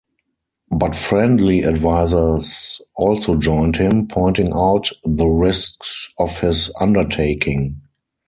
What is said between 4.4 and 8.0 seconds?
out the risks of his undertaking.